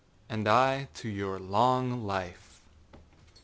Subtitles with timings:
[0.31, 2.63] â âAnd I to your long life.